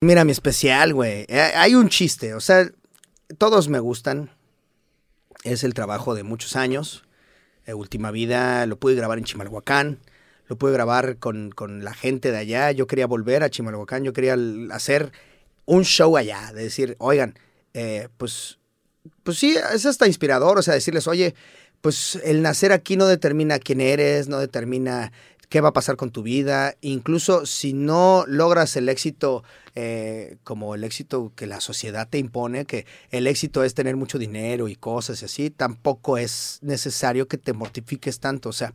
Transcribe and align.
Mira, 0.00 0.24
mi 0.24 0.30
especial, 0.32 0.94
güey. 0.94 1.24
Eh, 1.28 1.52
Hay 1.56 1.74
un 1.74 1.88
chiste, 1.88 2.34
o 2.34 2.40
sea, 2.40 2.70
todos 3.36 3.68
me 3.68 3.80
gustan. 3.80 4.30
Es 5.42 5.64
el 5.64 5.74
trabajo 5.74 6.14
de 6.14 6.22
muchos 6.22 6.54
años. 6.54 7.04
Eh, 7.66 7.74
Última 7.74 8.10
Vida 8.12 8.64
lo 8.66 8.78
pude 8.78 8.94
grabar 8.94 9.18
en 9.18 9.24
Chimalhuacán. 9.24 9.98
Lo 10.46 10.56
pude 10.56 10.72
grabar 10.72 11.18
con, 11.18 11.50
con 11.50 11.84
la 11.84 11.94
gente 11.94 12.30
de 12.30 12.38
allá. 12.38 12.70
Yo 12.70 12.86
quería 12.86 13.06
volver 13.06 13.42
a 13.42 13.50
Chimalhuacán. 13.50 14.04
Yo 14.04 14.12
quería 14.12 14.36
hacer 14.70 15.12
un 15.66 15.84
show 15.84 16.16
allá. 16.16 16.52
De 16.52 16.62
decir, 16.62 16.94
oigan, 16.98 17.36
eh, 17.74 18.08
pues, 18.16 18.58
pues 19.24 19.36
sí, 19.36 19.56
es 19.74 19.84
hasta 19.84 20.06
inspirador. 20.06 20.58
O 20.58 20.62
sea, 20.62 20.74
decirles, 20.74 21.08
oye, 21.08 21.34
pues 21.80 22.20
el 22.22 22.40
nacer 22.42 22.72
aquí 22.72 22.96
no 22.96 23.06
determina 23.06 23.58
quién 23.58 23.80
eres, 23.80 24.28
no 24.28 24.38
determina 24.38 25.12
qué 25.48 25.60
va 25.60 25.70
a 25.70 25.72
pasar 25.72 25.96
con 25.96 26.10
tu 26.10 26.22
vida. 26.22 26.74
Incluso 26.80 27.46
si 27.46 27.72
no 27.72 28.24
logras 28.26 28.76
el 28.76 28.88
éxito 28.88 29.44
eh, 29.74 30.36
como 30.44 30.74
el 30.74 30.84
éxito 30.84 31.32
que 31.36 31.46
la 31.46 31.60
sociedad 31.60 32.08
te 32.08 32.18
impone, 32.18 32.64
que 32.64 32.86
el 33.10 33.26
éxito 33.26 33.64
es 33.64 33.74
tener 33.74 33.96
mucho 33.96 34.18
dinero 34.18 34.68
y 34.68 34.76
cosas 34.76 35.22
y 35.22 35.24
así, 35.26 35.50
tampoco 35.50 36.18
es 36.18 36.58
necesario 36.62 37.28
que 37.28 37.38
te 37.38 37.52
mortifiques 37.52 38.20
tanto. 38.20 38.48
O 38.48 38.52
sea, 38.52 38.74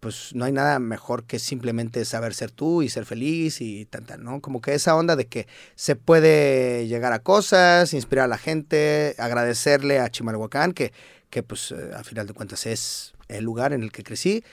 pues 0.00 0.34
no 0.34 0.44
hay 0.44 0.52
nada 0.52 0.78
mejor 0.80 1.24
que 1.24 1.38
simplemente 1.38 2.04
saber 2.04 2.34
ser 2.34 2.50
tú 2.50 2.82
y 2.82 2.90
ser 2.90 3.06
feliz 3.06 3.62
y 3.62 3.86
tanta, 3.86 4.18
¿no? 4.18 4.40
Como 4.42 4.60
que 4.60 4.74
esa 4.74 4.96
onda 4.96 5.16
de 5.16 5.26
que 5.26 5.46
se 5.76 5.96
puede 5.96 6.86
llegar 6.88 7.14
a 7.14 7.20
cosas, 7.20 7.94
inspirar 7.94 8.26
a 8.26 8.28
la 8.28 8.36
gente, 8.36 9.14
agradecerle 9.18 10.00
a 10.00 10.10
Chimalhuacán, 10.10 10.72
que, 10.72 10.92
que 11.30 11.42
pues 11.42 11.72
eh, 11.72 11.90
a 11.96 12.04
final 12.04 12.26
de 12.26 12.34
cuentas 12.34 12.66
es 12.66 13.14
el 13.28 13.44
lugar 13.44 13.72
en 13.72 13.82
el 13.82 13.92
que 13.92 14.02
crecí. 14.02 14.44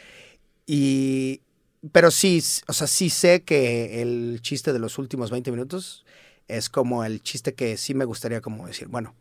Y, 0.65 1.41
pero 1.91 2.11
sí, 2.11 2.43
o 2.67 2.73
sea, 2.73 2.87
sí 2.87 3.09
sé 3.09 3.41
que 3.43 4.01
el 4.01 4.39
chiste 4.41 4.73
de 4.73 4.79
los 4.79 4.97
últimos 4.97 5.31
20 5.31 5.51
minutos 5.51 6.05
es 6.47 6.69
como 6.69 7.03
el 7.03 7.21
chiste 7.21 7.53
que 7.53 7.77
sí 7.77 7.93
me 7.93 8.05
gustaría 8.05 8.41
como 8.41 8.67
decir, 8.67 8.87
bueno, 8.87 9.15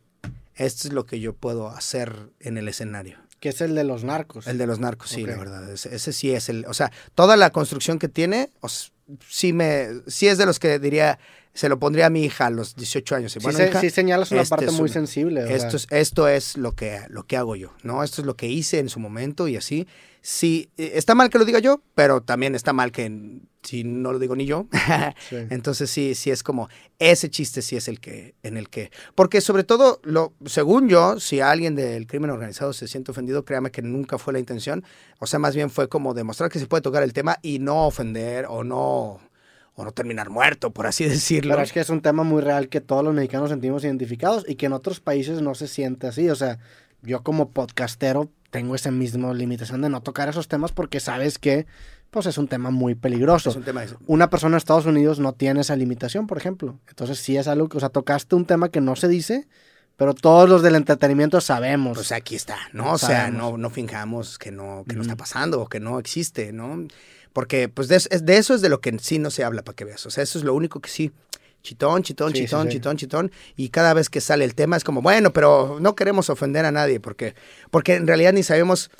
esto 0.54 0.88
es 0.88 0.94
lo 0.94 1.06
que 1.06 1.20
yo 1.20 1.32
puedo 1.34 1.68
hacer 1.68 2.30
en 2.40 2.58
el 2.58 2.68
escenario. 2.68 3.18
Que 3.38 3.48
es 3.48 3.60
el 3.62 3.74
de 3.74 3.84
los 3.84 4.04
narcos. 4.04 4.46
El 4.46 4.58
de 4.58 4.66
los 4.66 4.80
narcos, 4.80 5.08
sí, 5.10 5.22
Ok. 5.22 5.28
la 5.30 5.36
verdad. 5.36 5.72
Ese, 5.72 5.94
ese 5.94 6.12
sí 6.12 6.30
es 6.32 6.48
el, 6.50 6.66
o 6.66 6.74
sea, 6.74 6.92
toda 7.14 7.36
la 7.38 7.50
construcción 7.50 7.98
que 7.98 8.08
tiene, 8.08 8.50
o 8.60 8.66
s- 8.66 8.90
sí 9.28 9.54
me, 9.54 9.88
sí 10.08 10.28
es 10.28 10.36
de 10.36 10.44
los 10.44 10.58
que 10.58 10.78
diría, 10.78 11.18
se 11.54 11.70
lo 11.70 11.78
pondría 11.78 12.06
a 12.06 12.10
mi 12.10 12.22
hija 12.24 12.46
a 12.46 12.50
los 12.50 12.76
18 12.76 13.16
años. 13.16 13.34
Y 13.36 13.40
Sí, 13.40 13.44
bueno, 13.44 13.56
se- 13.58 13.68
hija, 13.70 13.80
sí 13.80 13.88
señalas 13.88 14.30
una 14.32 14.42
este 14.42 14.50
parte 14.56 14.70
muy 14.72 14.82
un- 14.82 14.88
sensible. 14.90 15.54
esto 15.56 15.78
sea, 15.78 15.86
es, 15.98 16.08
esto 16.08 16.28
es 16.28 16.58
lo 16.58 16.72
que, 16.72 17.00
lo 17.08 17.22
que 17.26 17.38
hago 17.38 17.56
yo, 17.56 17.72
¿no? 17.82 18.04
Esto 18.04 18.20
es 18.20 18.26
lo 18.26 18.36
que 18.36 18.46
hice 18.48 18.78
en 18.78 18.90
su 18.90 19.00
momento 19.00 19.48
y 19.48 19.56
así. 19.56 19.86
Sí, 20.22 20.70
eh, 20.76 20.92
está 20.94 21.14
mal 21.14 21.30
que 21.30 21.38
lo 21.38 21.44
diga 21.44 21.58
yo, 21.60 21.82
pero 21.94 22.22
también 22.22 22.54
está 22.54 22.72
mal 22.72 22.92
que 22.92 23.40
si 23.62 23.84
no 23.84 24.12
lo 24.12 24.18
digo 24.18 24.36
ni 24.36 24.46
yo. 24.46 24.66
sí. 25.28 25.36
Entonces 25.50 25.90
sí, 25.90 26.14
sí 26.14 26.30
es 26.30 26.42
como, 26.42 26.68
ese 26.98 27.30
chiste 27.30 27.62
sí 27.62 27.76
es 27.76 27.88
el 27.88 28.00
que, 28.00 28.34
en 28.42 28.56
el 28.56 28.68
que, 28.68 28.90
porque 29.14 29.40
sobre 29.40 29.64
todo, 29.64 30.00
lo, 30.02 30.34
según 30.44 30.88
yo, 30.88 31.20
si 31.20 31.40
alguien 31.40 31.74
del 31.74 32.06
crimen 32.06 32.30
organizado 32.30 32.72
se 32.72 32.88
siente 32.88 33.10
ofendido, 33.10 33.44
créame 33.44 33.70
que 33.70 33.82
nunca 33.82 34.18
fue 34.18 34.32
la 34.32 34.38
intención, 34.38 34.84
o 35.18 35.26
sea, 35.26 35.38
más 35.38 35.54
bien 35.54 35.70
fue 35.70 35.88
como 35.88 36.14
demostrar 36.14 36.50
que 36.50 36.58
se 36.58 36.66
puede 36.66 36.82
tocar 36.82 37.02
el 37.02 37.12
tema 37.12 37.38
y 37.42 37.58
no 37.58 37.86
ofender 37.86 38.46
o 38.48 38.62
no, 38.62 39.20
o 39.74 39.84
no 39.84 39.92
terminar 39.92 40.28
muerto, 40.28 40.70
por 40.70 40.86
así 40.86 41.04
decirlo. 41.04 41.54
Pero 41.54 41.62
es 41.62 41.72
que 41.72 41.80
es 41.80 41.90
un 41.90 42.02
tema 42.02 42.22
muy 42.24 42.42
real 42.42 42.68
que 42.68 42.80
todos 42.80 43.02
los 43.02 43.14
mexicanos 43.14 43.50
sentimos 43.50 43.84
identificados 43.84 44.44
y 44.46 44.56
que 44.56 44.66
en 44.66 44.74
otros 44.74 45.00
países 45.00 45.40
no 45.40 45.54
se 45.54 45.68
siente 45.68 46.06
así. 46.06 46.28
O 46.28 46.34
sea, 46.34 46.58
yo 47.02 47.22
como 47.22 47.50
podcastero 47.50 48.30
tengo 48.50 48.74
esa 48.74 48.90
misma 48.90 49.32
limitación 49.34 49.82
de 49.82 49.88
no 49.88 50.00
tocar 50.02 50.28
esos 50.28 50.48
temas 50.48 50.72
porque 50.72 51.00
sabes 51.00 51.38
que 51.38 51.66
pues 52.10 52.26
es 52.26 52.38
un 52.38 52.48
tema 52.48 52.70
muy 52.70 52.96
peligroso. 52.96 53.50
es 53.50 53.56
un 53.56 53.62
tema 53.62 53.82
de- 53.82 53.94
Una 54.08 54.28
persona 54.30 54.54
en 54.54 54.58
Estados 54.58 54.86
Unidos 54.86 55.20
no 55.20 55.32
tiene 55.32 55.60
esa 55.60 55.76
limitación, 55.76 56.26
por 56.26 56.38
ejemplo. 56.38 56.78
Entonces 56.88 57.20
sí 57.20 57.36
es 57.36 57.46
algo 57.46 57.68
que, 57.68 57.76
o 57.76 57.80
sea, 57.80 57.88
tocaste 57.90 58.34
un 58.34 58.46
tema 58.46 58.68
que 58.68 58.80
no 58.80 58.96
se 58.96 59.06
dice, 59.06 59.46
pero 59.96 60.14
todos 60.14 60.48
los 60.48 60.62
del 60.62 60.74
entretenimiento 60.74 61.40
sabemos. 61.40 61.96
Pues 61.96 62.10
aquí 62.10 62.34
está, 62.34 62.56
¿no? 62.72 62.92
O 62.94 62.98
sea, 62.98 63.26
Sabemos. 63.26 63.52
no, 63.52 63.58
no 63.58 63.70
finjamos 63.70 64.38
que 64.38 64.50
no, 64.50 64.84
que 64.88 64.96
no 64.96 65.02
está 65.02 65.14
pasando 65.16 65.60
o 65.60 65.68
que 65.68 65.78
no 65.78 66.00
existe, 66.00 66.52
¿no? 66.52 66.84
Porque 67.32 67.68
pues 67.68 67.86
de, 67.86 68.02
de 68.20 68.36
eso 68.38 68.54
es 68.54 68.60
de 68.60 68.68
lo 68.70 68.80
que 68.80 68.98
sí 68.98 69.20
no 69.20 69.30
se 69.30 69.44
habla 69.44 69.62
para 69.62 69.76
que 69.76 69.84
veas. 69.84 70.04
O 70.06 70.10
sea, 70.10 70.24
eso 70.24 70.36
es 70.38 70.44
lo 70.44 70.52
único 70.54 70.80
que 70.80 70.90
sí. 70.90 71.12
Chitón, 71.62 72.02
chitón, 72.02 72.32
Sí, 72.32 72.40
chitón, 72.44 72.66
sí. 72.68 72.72
chitón, 72.74 72.96
chitón. 72.96 73.32
Y 73.56 73.68
cada 73.68 73.92
vez 73.94 74.08
que 74.08 74.20
sale 74.20 74.44
el 74.44 74.54
tema 74.54 74.76
es 74.76 74.84
como, 74.84 75.02
bueno, 75.02 75.32
pero 75.32 75.78
no 75.80 75.94
queremos 75.94 76.30
ofender 76.30 76.64
a 76.64 76.72
nadie 76.72 77.00
porque, 77.00 77.34
porque 77.70 77.94
en 77.96 78.06
realidad 78.06 78.32
ni 78.32 78.42
sabemos, 78.42 78.90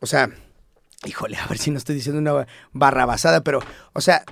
o 0.00 0.06
sea, 0.06 0.30
híjole, 1.06 1.36
a 1.36 1.46
ver 1.46 1.58
si 1.58 1.70
no 1.70 1.78
estoy 1.78 1.94
diciendo 1.94 2.20
una 2.20 2.46
barrabasada, 2.72 3.42
pero, 3.44 3.60
o 3.92 4.00
sea, 4.00 4.24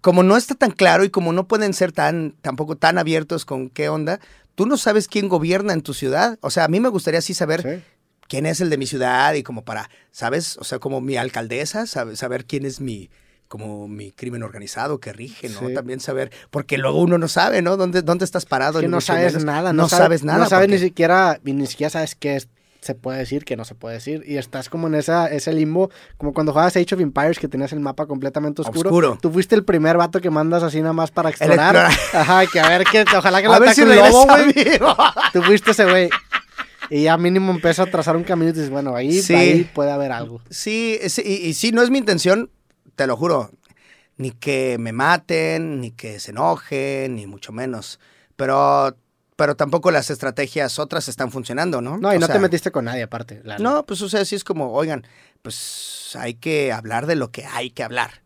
como 0.00 0.22
no 0.22 0.36
está 0.36 0.54
tan 0.54 0.70
claro 0.72 1.04
y 1.04 1.10
como 1.10 1.32
no 1.32 1.46
pueden 1.48 1.74
ser 1.74 1.92
tan, 1.92 2.34
tampoco 2.42 2.76
tan 2.76 2.98
abiertos 2.98 3.44
con 3.44 3.68
qué 3.70 3.88
onda, 3.88 4.20
tú 4.54 4.66
no 4.66 4.76
sabes 4.76 5.06
quién 5.08 5.28
gobierna 5.28 5.72
en 5.72 5.82
tu 5.82 5.94
ciudad. 5.94 6.38
O 6.40 6.50
sea, 6.50 6.64
a 6.64 6.68
mí 6.68 6.80
me 6.80 6.88
gustaría 6.88 7.20
sí 7.20 7.34
saber 7.34 7.84
quién 8.28 8.46
es 8.46 8.60
el 8.60 8.68
de 8.70 8.78
mi 8.78 8.86
ciudad 8.86 9.34
y 9.34 9.42
como 9.44 9.64
para, 9.64 9.90
¿sabes? 10.10 10.56
O 10.58 10.64
sea, 10.64 10.78
como 10.80 11.00
mi 11.00 11.16
alcaldesa, 11.16 11.86
sabe- 11.86 12.16
saber 12.16 12.44
quién 12.46 12.66
es 12.66 12.80
mi 12.80 13.10
como 13.48 13.88
mi 13.88 14.12
crimen 14.12 14.42
organizado 14.42 15.00
que 15.00 15.12
rige, 15.12 15.48
¿no? 15.48 15.66
Sí. 15.68 15.74
También 15.74 16.00
saber, 16.00 16.30
porque 16.50 16.78
luego 16.78 17.00
uno 17.00 17.18
no 17.18 17.28
sabe, 17.28 17.62
¿no? 17.62 17.76
¿Dónde, 17.76 18.02
dónde 18.02 18.24
estás 18.24 18.44
parado? 18.46 18.78
Es 18.78 18.82
que 18.84 18.88
no 18.88 19.00
sabes 19.00 19.42
nada. 19.44 19.72
No, 19.72 19.88
sabe- 19.88 20.02
sabes 20.04 20.24
nada. 20.24 20.38
No 20.40 20.48
sabes 20.48 20.68
ni 20.68 20.78
siquiera, 20.78 21.40
ni 21.42 21.66
siquiera 21.66 21.90
sabes 21.90 22.14
qué 22.14 22.36
es- 22.36 22.48
se 22.80 22.94
puede 22.94 23.18
decir, 23.18 23.44
qué 23.44 23.56
no 23.56 23.64
se 23.64 23.74
puede 23.74 23.96
decir. 23.96 24.22
Y 24.24 24.36
estás 24.36 24.68
como 24.68 24.86
en 24.86 24.94
esa, 24.94 25.26
ese 25.26 25.52
limbo, 25.52 25.90
como 26.16 26.32
cuando 26.32 26.52
jugabas 26.52 26.76
Age 26.76 26.94
of 26.94 27.00
Empires, 27.00 27.38
que 27.40 27.48
tenías 27.48 27.72
el 27.72 27.80
mapa 27.80 28.06
completamente 28.06 28.62
oscuro. 28.62 28.88
Oscuro. 28.90 29.18
Tú 29.20 29.32
fuiste 29.32 29.56
el 29.56 29.64
primer 29.64 29.96
vato 29.96 30.20
que 30.20 30.30
mandas 30.30 30.62
así 30.62 30.80
nada 30.80 30.92
más 30.92 31.10
para 31.10 31.30
explorar. 31.30 31.76
Ajá, 32.12 32.46
que 32.46 32.60
a 32.60 32.68
ver 32.68 32.84
qué, 32.84 33.04
ojalá 33.16 33.42
que 33.42 33.48
lo 33.48 33.54
ataque 33.54 33.74
si 33.74 33.82
un 33.82 33.96
lobo, 33.96 34.26
güey. 34.26 34.54
Tú 35.32 35.42
fuiste 35.42 35.72
ese 35.72 35.84
güey. 35.86 36.08
Y 36.90 37.02
ya 37.02 37.18
mínimo 37.18 37.50
empieza 37.52 37.82
a 37.82 37.86
trazar 37.86 38.16
un 38.16 38.24
camino 38.24 38.50
y 38.50 38.52
dices, 38.52 38.70
bueno, 38.70 38.94
ahí, 38.94 39.20
Sí. 39.22 39.34
ahí 39.34 39.64
puede 39.74 39.90
haber 39.90 40.12
algo. 40.12 40.40
Sí, 40.48 40.98
sí, 41.08 41.22
y, 41.24 41.48
y 41.48 41.54
sí, 41.54 41.72
no 41.72 41.82
es 41.82 41.90
mi 41.90 41.98
intención, 41.98 42.48
te 42.98 43.06
lo 43.06 43.16
juro, 43.16 43.50
ni 44.16 44.32
que 44.32 44.76
me 44.78 44.92
maten, 44.92 45.80
ni 45.80 45.92
que 45.92 46.18
se 46.20 46.32
enojen, 46.32 47.14
ni 47.14 47.26
mucho 47.26 47.52
menos. 47.52 48.00
Pero, 48.36 48.96
pero 49.36 49.54
tampoco 49.56 49.90
las 49.92 50.10
estrategias 50.10 50.78
otras 50.80 51.08
están 51.08 51.30
funcionando, 51.30 51.80
¿no? 51.80 51.96
No, 51.96 52.12
y 52.12 52.16
O 52.16 52.20
no 52.20 52.26
sea, 52.26 52.34
te 52.34 52.40
metiste 52.40 52.72
con 52.72 52.84
nadie 52.86 53.04
aparte. 53.04 53.40
la- 53.44 53.58
No, 53.58 53.86
pues 53.86 54.02
o 54.02 54.08
sea, 54.08 54.24
sí 54.24 54.34
es 54.34 54.42
como, 54.42 54.72
oigan, 54.72 55.06
pues 55.42 56.10
hay 56.18 56.34
que 56.34 56.72
hablar 56.72 57.06
de 57.06 57.14
lo 57.14 57.30
que 57.30 57.46
hay 57.46 57.70
que 57.70 57.84
hablar. 57.84 58.22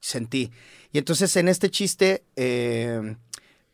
Sentí. 0.00 0.52
Y 0.92 0.98
entonces 0.98 1.34
en 1.36 1.48
este 1.48 1.68
chiste, 1.70 2.22
eh, 2.36 3.16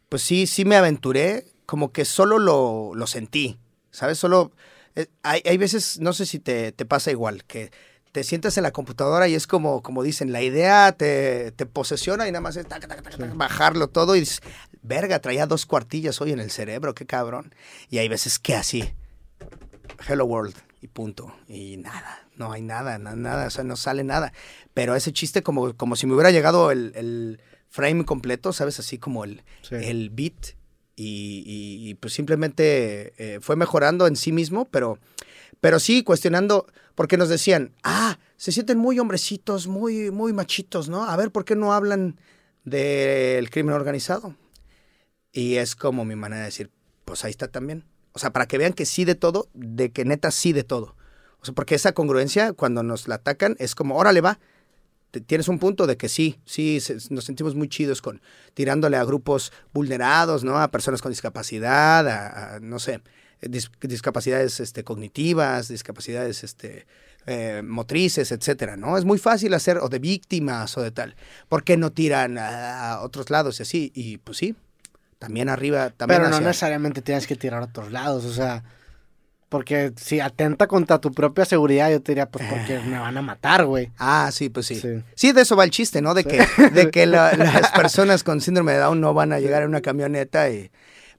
pues 0.09 0.23
sí, 0.23 0.47
sí 0.47 0.65
me 0.65 0.77
aventuré, 0.77 1.45
como 1.67 1.93
que 1.93 2.07
solo 2.07 2.39
lo, 2.39 2.93
lo 2.95 3.07
sentí, 3.07 3.59
¿sabes? 3.91 4.19
Solo, 4.19 4.53
eh, 4.95 5.07
hay, 5.23 5.43
hay 5.45 5.59
veces, 5.59 6.01
no 6.01 6.15
sé 6.15 6.25
si 6.25 6.39
te, 6.39 6.73
te 6.73 6.87
pasa 6.87 7.11
igual, 7.11 7.45
que 7.45 7.71
te 8.13 8.25
sientas 8.25 8.57
en 8.59 8.63
la 8.63 8.71
computadora 8.73 9.27
y 9.27 9.35
es 9.35 9.47
como, 9.47 9.83
como 9.83 10.03
dicen, 10.03 10.33
la 10.33 10.43
idea 10.43 10.93
te, 10.93 11.51
te 11.53 11.65
posesiona 11.67 12.29
y 12.29 12.33
nada 12.33 12.43
más 12.43 12.57
es 12.57 12.67
tac, 12.67 12.87
tac, 12.87 13.03
tac, 13.03 13.17
tac, 13.17 13.35
bajarlo 13.37 13.89
todo 13.89 14.15
y 14.17 14.21
dices, 14.21 14.41
verga, 14.83 15.19
traía 15.21 15.47
dos 15.47 15.65
cuartillas 15.67 16.21
hoy 16.21 16.33
en 16.33 16.39
el 16.41 16.51
cerebro, 16.51 16.95
qué 16.95 17.07
cabrón. 17.07 17.55
Y 17.89 17.99
hay 17.99 18.09
veces 18.09 18.39
que 18.39 18.55
así, 18.55 18.93
Hello 20.07 20.25
World 20.27 20.55
y 20.81 20.89
punto. 20.89 21.35
Y 21.49 21.77
nada, 21.79 22.27
no 22.37 22.53
hay 22.53 22.63
nada, 22.63 22.99
na- 22.99 23.17
nada, 23.17 23.47
o 23.47 23.51
sea, 23.51 23.65
no 23.65 23.77
sale 23.77 24.05
nada. 24.05 24.33
Pero 24.75 24.95
ese 24.95 25.13
chiste 25.13 25.43
como, 25.43 25.75
como 25.75 25.97
si 25.97 26.07
me 26.07 26.15
hubiera 26.15 26.31
llegado 26.31 26.71
el, 26.71 26.93
el 26.97 27.41
frame 27.71 28.05
completo, 28.05 28.53
¿sabes? 28.53 28.79
Así 28.79 28.99
como 28.99 29.25
el, 29.25 29.43
Sí. 29.63 29.77
el 29.77 30.11
beat 30.11 30.55
y, 30.97 31.95
pues 32.01 32.13
simplemente 32.15 33.13
eh, 33.17 33.41
fue 33.41 33.57
mejorando 33.57 34.07
en 34.07 34.17
sí 34.17 34.33
mismo, 34.33 34.67
pero, 34.67 34.99
pero 35.61 35.79
sí 35.79 36.03
cuestionando, 36.03 36.67
porque 36.95 37.17
nos 37.17 37.29
decían, 37.29 37.75
ah, 37.83 38.19
se 38.37 38.53
sienten 38.53 38.79
muy 38.79 38.99
hombrecitos, 38.99 39.67
muy, 39.67 40.11
muy 40.11 40.33
machitos, 40.33 40.89
¿no? 40.89 41.05
A 41.05 41.17
ver, 41.17 41.31
¿por 41.31 41.45
qué 41.45 41.57
no 41.57 41.73
hablan 41.73 42.19
del 42.65 43.51
crimen 43.51 43.75
organizado? 43.75 44.37
Y 45.33 45.57
es 45.57 45.75
como 45.75 46.05
mi 46.05 46.17
manera 46.17 46.41
de 46.41 46.47
decir, 46.47 46.71
pues 47.05 47.25
ahí 47.25 47.31
está 47.31 47.49
también. 47.49 47.85
O 48.13 48.19
sea, 48.19 48.33
para 48.33 48.47
que 48.47 48.59
vean 48.59 48.75
que 48.75 48.85
sí 48.85 49.05
de 49.05 49.15
todo, 49.15 49.49
de 49.55 49.91
que 49.91 50.05
neta 50.05 50.31
sí 50.31 50.53
de 50.53 50.65
todo. 50.65 50.97
O 51.41 51.45
sea, 51.45 51.55
porque 51.55 51.75
esa 51.75 51.93
congruencia, 51.93 52.53
cuando 52.53 52.83
nos 52.83 53.09
la 53.09 53.17
atacan, 53.17 53.57
es 53.59 53.75
como, 53.75 53.97
órale, 53.97 54.21
va. 54.21 54.39
Tienes 55.21 55.49
un 55.49 55.59
punto 55.59 55.87
de 55.87 55.97
que 55.97 56.09
sí, 56.09 56.41
sí, 56.47 56.81
se- 56.81 56.97
nos 57.11 57.25
sentimos 57.25 57.55
muy 57.55 57.69
chidos 57.69 58.01
con 58.01 58.23
tirándole 58.55 58.97
a 58.97 59.05
grupos 59.05 59.53
vulnerados, 59.75 60.43
¿no? 60.45 60.59
A 60.59 60.69
personas 60.71 61.03
con 61.03 61.13
discapacidad, 61.13 62.09
a, 62.09 62.55
a, 62.57 62.61
no 62.61 62.79
sé, 62.79 63.01
dis- 63.43 63.71
discapacidades 63.81 64.61
este, 64.61 64.85
cognitivas, 64.85 65.69
discapacidades 65.69 66.45
este, 66.45 66.87
eh, 67.27 67.63
motrices, 67.65 68.33
etcétera, 68.33 68.77
¿no? 68.77 68.97
Es 68.97 69.05
muy 69.05 69.19
fácil 69.19 69.53
hacer, 69.55 69.79
o 69.79 69.89
de 69.89 69.99
víctimas, 69.99 70.77
o 70.79 70.83
de 70.83 70.91
tal. 70.91 71.15
¿Por 71.49 71.63
qué 71.63 71.77
no 71.77 71.91
tiran 71.93 72.39
a, 72.39 72.93
a 72.95 73.03
otros 73.03 73.29
lados 73.31 73.61
y 73.61 73.63
así? 73.65 73.93
Y 73.95 74.19
pues 74.19 74.39
sí, 74.39 74.55
también 75.19 75.49
arriba, 75.49 75.91
también 75.91 76.21
Pero 76.23 76.31
no 76.31 76.41
necesariamente 76.41 77.03
tienes 77.03 77.27
que 77.27 77.37
tirar 77.37 77.63
a 77.63 77.67
otros 77.67 77.93
lados, 77.93 78.25
o 78.25 78.33
sea, 78.33 78.65
Porque 79.53 79.93
si 79.97 80.19
atenta 80.19 80.67
contra 80.67 80.99
tu 80.99 81.13
propia 81.13 81.45
seguridad, 81.45 81.91
yo 81.91 82.01
te 82.01 82.13
diría, 82.13 82.31
pues 82.31 82.43
porque 82.49 82.79
me 82.81 82.99
van 82.99 83.19
a 83.19 83.21
matar, 83.21 83.67
güey. 83.67 83.93
Ah, 83.99 84.31
sí, 84.33 84.49
pues 84.49 84.65
sí. 84.65 84.77
Sí. 84.77 85.03
sí. 85.15 85.33
de 85.33 85.43
eso 85.43 85.57
va 85.57 85.65
el 85.65 85.71
chiste, 85.71 86.01
¿no? 86.01 86.15
De 86.15 86.25
que, 86.25 86.43
de 86.73 86.91
que 86.91 87.05
la- 87.05 87.33
las 87.37 87.71
personas 87.73 88.25
con 88.25 88.41
síndrome 88.41 88.73
de 88.73 88.79
Down 88.79 88.99
no 89.03 89.13
van 89.13 89.31
a 89.35 89.41
llegar 89.41 89.63
en 89.63 89.69
una 89.69 89.83
camioneta 89.83 90.49
y... 90.49 90.71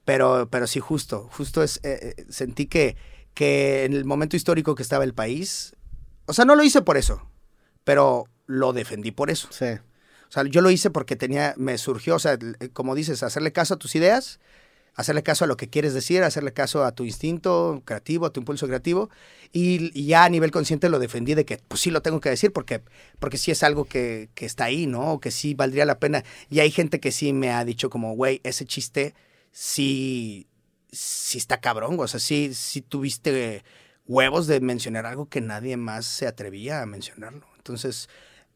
Pero, 0.03 0.47
pero 0.49 0.65
sí, 0.65 0.79
justo, 0.79 1.29
justo 1.31 1.61
es, 1.61 1.77
eh, 1.83 2.15
eh, 2.17 2.25
sentí 2.27 2.65
que, 2.65 2.97
que 3.35 3.85
en 3.85 3.93
el 3.93 4.03
momento 4.03 4.35
histórico 4.35 4.73
que 4.73 4.81
estaba 4.81 5.03
el 5.03 5.13
país, 5.13 5.75
o 6.25 6.33
sea, 6.33 6.43
no 6.43 6.55
lo 6.55 6.63
hice 6.63 6.81
por 6.81 6.97
eso, 6.97 7.21
pero 7.83 8.25
lo 8.47 8.73
defendí 8.73 9.11
por 9.11 9.29
eso. 9.29 9.47
Sí. 9.51 9.67
O 9.67 10.31
sea, 10.31 10.43
yo 10.45 10.61
lo 10.61 10.71
hice 10.71 10.89
porque 10.89 11.15
tenía, 11.15 11.53
me 11.57 11.77
surgió, 11.77 12.15
o 12.15 12.19
sea, 12.19 12.39
como 12.73 12.95
dices, 12.95 13.21
hacerle 13.21 13.51
caso 13.51 13.75
a 13.75 13.77
tus 13.77 13.93
ideas, 13.95 14.39
hacerle 14.95 15.23
caso 15.23 15.45
a 15.45 15.47
lo 15.47 15.57
que 15.57 15.69
quieres 15.69 15.93
decir, 15.93 16.23
hacerle 16.23 16.53
caso 16.53 16.83
a 16.83 16.91
tu 16.91 17.03
instinto 17.03 17.81
creativo, 17.85 18.25
a 18.25 18.33
tu 18.33 18.39
impulso 18.39 18.67
creativo, 18.67 19.09
y, 19.51 20.05
ya 20.05 20.25
a 20.25 20.29
nivel 20.29 20.51
consciente 20.51 20.89
lo 20.89 20.99
defendí 20.99 21.33
de 21.33 21.45
que, 21.45 21.57
pues 21.67 21.81
sí 21.81 21.91
lo 21.91 22.01
tengo 22.01 22.19
que 22.19 22.29
decir, 22.29 22.51
porque, 22.53 22.81
porque 23.19 23.37
sí 23.37 23.51
es 23.51 23.63
algo 23.63 23.85
que, 23.85 24.29
que 24.35 24.45
está 24.45 24.65
ahí, 24.65 24.87
¿no? 24.87 25.19
Que 25.19 25.31
sí 25.31 25.53
valdría 25.53 25.85
la 25.85 25.99
pena. 25.99 26.23
Y 26.49 26.59
hay 26.59 26.71
gente 26.71 26.99
que 26.99 27.11
sí 27.11 27.33
me 27.33 27.51
ha 27.51 27.65
dicho 27.65 27.89
como, 27.89 28.15
güey, 28.15 28.41
ese 28.43 28.65
chiste 28.65 29.15
sí, 29.51 30.47
sí 30.91 31.37
está 31.37 31.59
cabrón, 31.59 31.99
o 31.99 32.07
sea, 32.07 32.19
sí, 32.19 32.53
sí 32.53 32.81
tuviste 32.81 33.63
huevos 34.05 34.47
de 34.47 34.59
mencionar 34.59 35.05
algo 35.05 35.27
que 35.27 35.41
nadie 35.41 35.77
más 35.77 36.05
se 36.05 36.27
atrevía 36.27 36.81
a 36.81 36.85
mencionarlo. 36.85 37.47
Entonces, 37.57 38.09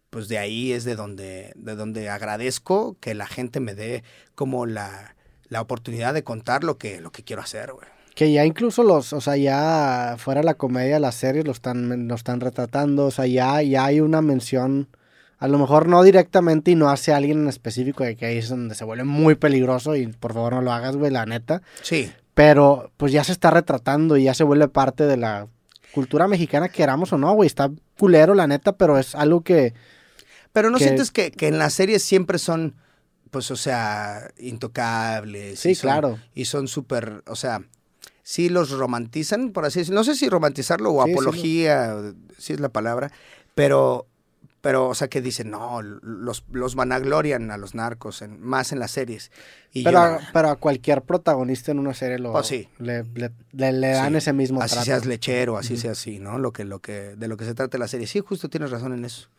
pues 0.10 0.28
de 0.28 0.38
ahí 0.38 0.72
es 0.72 0.84
de 0.84 0.96
donde, 0.96 1.54
de 1.56 1.76
donde 1.76 2.10
agradezco 2.10 2.98
que 3.00 3.14
la 3.14 3.28
gente 3.28 3.60
me 3.60 3.76
dé 3.76 4.04
como 4.36 4.66
la, 4.66 5.17
la 5.50 5.62
oportunidad 5.62 6.14
de 6.14 6.24
contar 6.24 6.64
lo 6.64 6.78
que, 6.78 7.00
lo 7.02 7.12
que 7.12 7.24
quiero 7.24 7.42
hacer, 7.42 7.72
güey. 7.74 7.88
Que 8.16 8.32
ya 8.32 8.46
incluso 8.46 8.82
los, 8.84 9.14
o 9.14 9.22
sea, 9.22 9.38
ya 9.38 10.16
fuera 10.18 10.42
la 10.42 10.56
comedia, 10.56 11.00
las 11.00 11.16
series 11.16 11.46
lo 11.46 11.52
están, 11.52 12.08
lo 12.08 12.16
están 12.16 12.40
retratando, 12.40 13.06
o 13.06 13.12
sea, 13.12 13.28
ya, 13.28 13.62
ya 13.62 13.86
hay 13.86 14.00
una 14.00 14.22
mención, 14.24 14.88
a 15.38 15.48
lo 15.48 15.60
mejor 15.60 15.88
no 15.88 16.02
directamente 16.02 16.72
y 16.72 16.76
no 16.76 16.90
hacia 16.90 17.16
alguien 17.16 17.44
en 17.44 17.48
específico, 17.48 18.04
de 18.04 18.16
que 18.16 18.26
ahí 18.26 18.38
es 18.40 18.50
donde 18.50 18.74
se 18.74 18.86
vuelve 18.86 19.04
muy 19.04 19.36
peligroso 19.36 19.96
y 19.96 20.08
por 20.08 20.34
favor 20.34 20.54
no 20.54 20.62
lo 20.64 20.72
hagas, 20.74 20.96
güey, 20.96 21.12
la 21.12 21.28
neta. 21.28 21.62
Sí, 21.84 22.12
Pero 22.34 22.92
pues 22.98 23.12
ya 23.12 23.24
se 23.24 23.32
está 23.34 23.52
retratando 23.52 24.18
y 24.18 24.24
ya 24.24 24.34
se 24.34 24.44
vuelve 24.44 24.68
parte 24.68 25.06
de 25.06 25.18
la 25.18 25.48
cultura 25.94 26.28
mexicana, 26.28 26.70
queramos 26.70 27.14
o 27.14 27.20
no, 27.20 27.32
güey, 27.34 27.46
está 27.48 27.70
culero, 28.00 28.34
la 28.34 28.48
neta, 28.48 28.74
pero 28.78 28.98
es 28.98 29.14
algo 29.14 29.42
que... 29.42 29.76
pero 30.54 30.72
¿no 30.72 30.80
Que- 30.80 30.86
sientes 30.86 31.12
que, 31.12 31.30
que 31.32 31.48
en 31.48 31.60
las 31.60 31.74
series 31.74 32.02
siempre 32.04 32.40
son, 32.40 32.74
pues, 33.30 33.52
o 33.52 33.56
sea, 33.56 34.30
intocables? 34.38 35.60
Sí, 35.60 35.70
y 35.72 35.76
son- 35.76 35.90
claro. 35.90 36.20
Y 36.34 36.46
son 36.46 36.68
súper, 36.68 37.24
o 37.28 37.36
sea, 37.36 37.62
sí 38.24 38.50
los 38.50 38.72
romantizan, 38.72 39.52
por 39.52 39.66
así 39.66 39.80
decirlo. 39.80 40.00
No 40.00 40.04
sé 40.04 40.16
si 40.16 40.30
romantizarlo 40.30 40.92
o 40.92 41.04
Sí, 41.04 41.10
sí, 41.10 41.14
apología, 41.14 41.96
si 42.38 42.54
es 42.54 42.60
la 42.60 42.70
palabra, 42.70 43.12
pero, 43.56 44.08
pero, 44.68 44.90
o 44.90 44.96
sea, 44.96 45.08
que 45.08 45.22
dicen, 45.22 45.50
no, 45.50 45.82
los, 45.82 46.44
los 46.52 46.76
vanaglorian 46.76 47.52
a 47.52 47.58
los 47.58 47.74
narcos, 47.74 48.22
en, 48.22 48.42
más 48.42 48.74
en 48.74 48.80
las 48.80 48.92
series. 48.92 49.32
Y 49.72 49.86
Pero, 49.86 49.98
yo- 50.00 50.04
a, 50.16 50.20
pero 50.34 50.50
a 50.50 50.56
cualquier 50.58 51.04
protagonista 51.04 51.72
en 51.72 51.80
una 51.80 51.94
serie 51.94 52.20
lo, 52.20 52.34
Pues 52.34 52.48
sí. 52.48 52.68
le, 52.78 53.04
le- 53.16 53.32
le- 53.54 53.72
le 53.72 53.88
dan 53.88 54.12
Sí. 54.12 54.18
ese 54.18 54.34
mismo 54.34 54.62
así 54.62 54.74
trato. 54.74 54.86
seas 54.88 55.06
lechero, 55.06 55.56
así 55.58 55.78
sea 55.78 55.92
así, 55.92 56.20
¿no? 56.20 56.38
Lo 56.38 56.52
que, 56.52 56.66
lo 56.66 56.80
que, 56.82 57.16
de 57.16 57.30
lo 57.30 57.38
que 57.38 57.46
se 57.46 57.54
trata 57.56 57.78
la 57.78 57.88
serie. 57.88 58.08
Sí, 58.08 58.20
justo 58.20 58.50
tienes 58.50 58.70
razón 58.70 58.92
en 58.92 59.06
eso. 59.06 59.30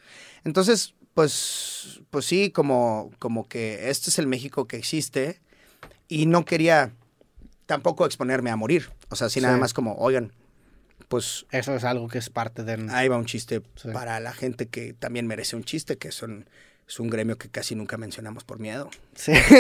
Entonces, 0.44 0.94
pues, 1.12 2.00
pues 2.08 2.24
sí, 2.24 2.50
como, 2.50 3.10
como 3.18 3.46
que 3.48 3.90
este 3.90 4.08
es 4.08 4.18
el 4.18 4.28
México 4.28 4.66
que 4.66 4.78
existe 4.78 5.42
y 6.08 6.24
no 6.24 6.46
quería 6.46 6.92
tampoco 7.66 8.06
exponerme 8.06 8.48
a 8.50 8.56
morir. 8.56 8.88
O 9.10 9.16
sea, 9.16 9.26
así 9.26 9.42
nada 9.42 9.56
Sí. 9.56 9.60
más 9.60 9.74
como, 9.74 9.94
oigan, 9.96 10.32
pues 11.08 11.46
Eso 11.50 11.74
es 11.74 11.84
algo 11.84 12.08
que 12.08 12.18
es 12.18 12.30
parte 12.30 12.64
de... 12.64 12.86
ahí 12.90 13.08
va 13.08 13.16
un 13.16 13.26
chiste 13.26 13.62
Sí. 13.76 13.88
para 13.92 14.20
la 14.20 14.32
gente 14.32 14.66
que 14.66 14.92
también 14.92 15.26
merece 15.26 15.56
un 15.56 15.64
chiste, 15.64 15.96
que 15.96 16.12
son, 16.12 16.48
es 16.86 17.00
un 17.00 17.08
gremio 17.10 17.36
que 17.38 17.48
casi 17.48 17.74
nunca 17.74 17.96
mencionamos 17.96 18.44
por 18.44 18.58
miedo. 18.58 18.90
Sí, 19.14 19.32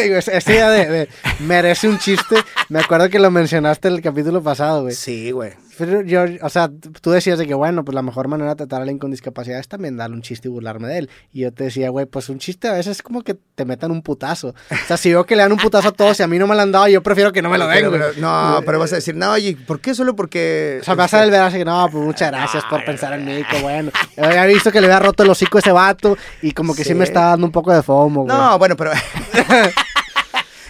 idea 0.46 0.70
de, 0.70 0.86
de 0.86 1.08
merece 1.40 1.88
un 1.88 1.98
chiste. 1.98 2.36
Me 2.68 2.80
acuerdo 2.80 3.08
que 3.10 3.18
lo 3.18 3.30
mencionaste 3.30 3.88
en 3.88 3.94
el 3.94 4.02
capítulo 4.02 4.42
pasado, 4.42 4.82
güey. 4.82 4.94
Sí, 4.94 5.30
güey. 5.30 5.52
Pero 5.78 6.02
yo, 6.02 6.24
o 6.42 6.48
sea, 6.48 6.68
tú 7.00 7.10
decías 7.10 7.38
de 7.38 7.46
que, 7.46 7.54
bueno, 7.54 7.84
pues 7.84 7.94
la 7.94 8.02
mejor 8.02 8.28
manera 8.28 8.50
de 8.50 8.56
tratar 8.56 8.80
a 8.80 8.82
alguien 8.82 8.98
con 8.98 9.10
discapacidad 9.10 9.58
es 9.60 9.68
también 9.68 9.96
darle 9.96 10.16
un 10.16 10.22
chiste 10.22 10.48
y 10.48 10.50
burlarme 10.50 10.88
de 10.88 10.98
él. 10.98 11.10
Y 11.32 11.40
yo 11.40 11.52
te 11.52 11.64
decía, 11.64 11.90
güey, 11.90 12.06
pues 12.06 12.28
un 12.28 12.38
chiste 12.38 12.68
a 12.68 12.72
veces 12.72 12.96
es 12.98 13.02
como 13.02 13.22
que 13.22 13.34
te 13.54 13.64
metan 13.64 13.90
un 13.90 14.02
putazo. 14.02 14.48
O 14.48 14.86
sea, 14.86 14.96
si 14.96 15.10
veo 15.10 15.24
que 15.24 15.36
le 15.36 15.42
dan 15.42 15.52
un 15.52 15.58
putazo 15.58 15.88
a 15.88 15.92
todos 15.92 16.18
y 16.20 16.22
a 16.22 16.26
mí 16.26 16.38
no 16.38 16.46
me 16.46 16.54
lo 16.54 16.62
han 16.62 16.72
dado, 16.72 16.88
yo 16.88 17.02
prefiero 17.02 17.32
que 17.32 17.42
no 17.42 17.48
me 17.50 17.58
lo 17.58 17.66
den, 17.68 17.90
Pero- 17.90 18.08
güey. 18.10 18.20
no, 18.20 18.60
pero 18.66 18.78
vas 18.78 18.92
a 18.92 18.96
decir, 18.96 19.14
no, 19.14 19.30
oye, 19.32 19.56
¿por 19.66 19.80
qué? 19.80 19.94
Solo 19.94 20.16
porque... 20.16 20.78
O 20.80 20.84
sea, 20.84 20.94
me 20.94 20.98
vas 20.98 21.14
a 21.14 21.24
ver 21.24 21.34
así 21.36 21.58
que 21.58 21.64
no, 21.64 21.88
pues 21.90 22.04
muchas 22.04 22.30
gracias 22.30 22.64
por 22.68 22.84
pensar 22.84 23.12
en 23.14 23.24
mí, 23.24 23.42
que 23.50 23.62
bueno. 23.62 23.90
Yo 24.16 24.24
había 24.24 24.44
visto 24.46 24.72
que 24.72 24.80
le 24.80 24.86
había 24.88 24.98
roto 25.00 25.22
el 25.22 25.30
hocico 25.30 25.58
a 25.58 25.60
ese 25.60 25.72
vato 25.72 26.16
y 26.42 26.52
como 26.52 26.74
que 26.74 26.82
sí, 26.82 26.88
Sí. 26.90 26.94
me 26.94 27.04
está 27.04 27.20
dando 27.30 27.46
un 27.46 27.52
poco 27.52 27.72
de 27.72 27.82
fomo, 27.82 28.24
güey. 28.24 28.36
No, 28.36 28.58
bueno, 28.58 28.76
pero. 28.76 28.90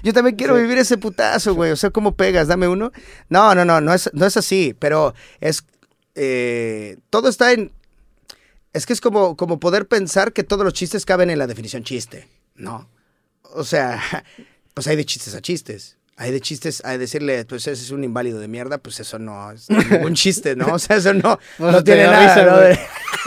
Yo 0.02 0.12
también 0.12 0.36
quiero 0.36 0.56
Sí. 0.56 0.62
vivir 0.62 0.78
ese 0.78 0.96
putazo, 0.98 1.54
güey. 1.54 1.70
O 1.72 1.76
sea, 1.76 1.90
¿cómo 1.90 2.14
pegas? 2.16 2.48
Dame 2.48 2.68
uno. 2.68 2.92
No, 3.28 3.54
no, 3.54 3.64
no, 3.64 3.80
no 3.80 3.92
es, 3.94 4.10
no 4.14 4.24
es 4.26 4.36
así, 4.36 4.74
pero 4.78 5.14
es. 5.40 5.64
eh, 6.14 6.96
todo 7.10 7.28
está 7.28 7.52
en. 7.52 7.72
Es 8.72 8.86
que 8.86 8.92
es 8.92 9.00
como, 9.00 9.36
como 9.36 9.60
poder 9.60 9.86
pensar 9.88 10.32
que 10.32 10.44
todos 10.44 10.64
los 10.64 10.72
chistes 10.74 11.04
caben 11.04 11.30
en 11.30 11.38
la 11.38 11.46
definición 11.46 11.84
chiste. 11.84 12.28
No. 12.54 12.88
O 13.54 13.64
sea, 13.64 14.00
pues 14.74 14.86
hay 14.86 14.96
de 14.96 15.04
chistes 15.04 15.34
a 15.34 15.42
chistes. 15.42 15.97
Hay 16.20 16.32
de 16.32 16.40
chistes, 16.40 16.82
hay 16.84 16.94
de 16.94 16.98
decirle, 16.98 17.44
pues 17.44 17.66
ese 17.68 17.80
es 17.80 17.92
un 17.92 18.02
inválido 18.02 18.40
de 18.40 18.48
mierda, 18.48 18.78
pues 18.78 18.98
eso 18.98 19.20
no 19.20 19.52
es 19.52 19.70
ningún 19.70 20.14
chiste, 20.14 20.56
¿no? 20.56 20.66
O 20.74 20.78
sea, 20.80 20.96
eso 20.96 21.14
no, 21.14 21.38
no 21.60 21.84
tiene 21.84 22.04
nada. 22.06 22.34
risa, 22.34 22.44
¿no? 22.44 22.78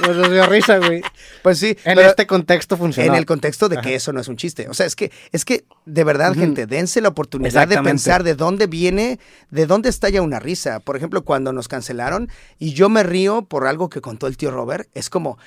Pues 0.05 0.17
nos 0.17 0.29
dio 0.29 0.45
risa, 0.47 0.77
güey. 0.77 1.01
Pues 1.41 1.57
sí. 1.57 1.69
En 1.85 1.95
pero- 1.95 2.01
este 2.09 2.27
contexto 2.27 2.75
funcionó. 2.75 3.13
en 3.13 3.17
el 3.17 3.25
contexto 3.25 3.69
de 3.69 3.77
Ajá. 3.77 3.87
que 3.87 3.95
eso 3.95 4.11
no 4.11 4.19
es 4.19 4.27
un 4.27 4.35
chiste. 4.35 4.67
O 4.67 4.73
sea, 4.73 4.85
es 4.85 4.97
que, 4.97 5.09
es 5.31 5.45
que 5.45 5.63
de 5.85 6.03
verdad, 6.03 6.33
gente, 6.33 6.65
dense 6.67 6.99
la 6.99 7.07
oportunidad 7.07 7.67
de 7.67 7.81
pensar 7.81 8.23
de 8.23 8.35
dónde 8.35 8.67
viene, 8.67 9.19
de 9.51 9.65
dónde 9.67 9.87
estalla 9.87 10.21
una 10.21 10.39
risa. 10.39 10.81
Por 10.81 10.97
ejemplo, 10.97 11.23
cuando 11.23 11.53
nos 11.53 11.69
cancelaron 11.69 12.29
y 12.59 12.73
yo 12.73 12.89
me 12.89 13.03
río 13.03 13.43
por 13.43 13.67
algo 13.67 13.89
que 13.89 14.01
contó 14.01 14.27
el 14.27 14.35
tío 14.35 14.51
Robert, 14.51 14.89
es 14.93 15.09
como, 15.09 15.37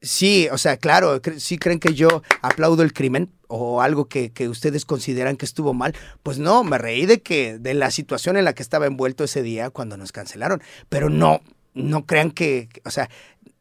sí, 0.00 0.48
o 0.52 0.58
sea, 0.58 0.76
claro, 0.76 1.20
sí 1.38 1.58
creen 1.58 1.80
que 1.80 1.94
yo 1.94 2.22
aplaudo 2.42 2.82
el 2.82 2.92
crimen 2.92 3.32
o 3.48 3.80
algo 3.82 4.08
que, 4.08 4.32
que 4.32 4.48
ustedes 4.48 4.84
consideran 4.84 5.36
que 5.36 5.46
estuvo 5.46 5.74
mal. 5.74 5.94
Pues 6.22 6.38
no, 6.38 6.64
me 6.64 6.78
reí 6.78 7.06
de 7.06 7.22
que, 7.22 7.58
de 7.58 7.74
la 7.74 7.90
situación 7.90 8.36
en 8.36 8.44
la 8.44 8.54
que 8.54 8.62
estaba 8.62 8.86
envuelto 8.86 9.24
ese 9.24 9.42
día 9.42 9.70
cuando 9.70 9.96
nos 9.96 10.12
cancelaron. 10.12 10.62
Pero 10.88 11.10
no, 11.10 11.40
no 11.74 12.06
crean 12.06 12.30
que, 12.30 12.68
o 12.84 12.90
sea, 12.90 13.08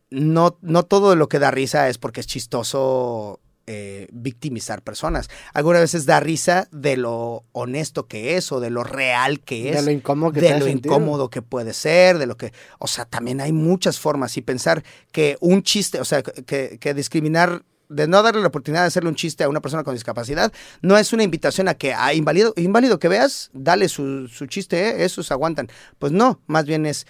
no, 0.10 0.58
no 0.62 0.84
todo 0.84 1.16
lo 1.16 1.28
que 1.28 1.40
da 1.40 1.52
risa 1.52 1.90
es 1.90 1.98
porque 1.98 2.22
es 2.22 2.28
chistoso 2.28 3.40
eh, 3.68 4.08
victimizar 4.12 4.84
personas. 4.84 5.30
Algunas 5.54 5.82
veces 5.82 6.06
da 6.06 6.20
risa 6.20 6.68
de 6.72 6.98
lo 6.98 7.44
honesto 7.52 8.08
que 8.08 8.38
es 8.38 8.52
o 8.52 8.60
de 8.60 8.70
lo 8.70 8.84
real 8.84 9.40
que 9.40 9.70
es. 9.72 9.78
De 9.78 9.82
lo 9.82 9.92
incómodo 9.92 10.32
que 10.32 10.42
de 10.42 10.60
lo 10.60 10.68
incómodo 10.68 11.30
que 11.30 11.42
puede 11.42 11.74
ser, 11.74 12.20
de 12.20 12.28
lo 12.28 12.38
que, 12.38 12.54
o 12.78 12.88
sea, 12.88 13.06
también 13.06 13.42
hay 13.42 13.54
muchas 13.54 14.00
formas 14.00 14.38
y 14.38 14.42
pensar 14.42 14.84
que 15.12 15.38
un 15.40 15.64
chiste, 15.64 16.00
o 16.00 16.06
sea, 16.06 16.22
que, 16.22 16.78
que 16.80 16.94
discriminar, 16.94 17.64
de 17.90 18.08
no 18.08 18.22
darle 18.24 18.42
la 18.42 18.48
oportunidad 18.48 18.82
de 18.82 18.88
hacerle 18.88 19.10
un 19.10 19.16
chiste 19.16 19.44
a 19.44 19.50
una 19.50 19.62
persona 19.62 19.84
con 19.84 19.94
discapacidad, 19.94 20.52
no 20.82 20.98
es 20.98 21.14
una 21.14 21.24
invitación 21.24 21.68
a 21.68 21.74
que 21.74 21.94
a 21.94 22.14
inválido, 22.14 22.54
inválido 22.58 23.00
que 23.00 23.08
veas, 23.08 23.50
dale 23.54 23.90
su, 23.90 24.28
su 24.28 24.46
chiste, 24.48 24.90
¿eh? 24.90 25.06
esos 25.06 25.32
aguantan. 25.32 25.70
Pues 26.00 26.12
no, 26.12 26.40
más 26.48 26.66
bien 26.66 26.86
es 26.86 27.08